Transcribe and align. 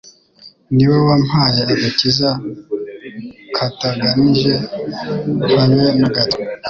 niwe 0.75 0.97
wampaye 1.07 1.57
agakiza 1.73 2.29
kataganije 3.55 4.53
habe 5.55 5.85
nagato 5.99 6.37